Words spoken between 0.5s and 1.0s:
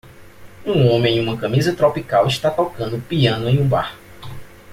Um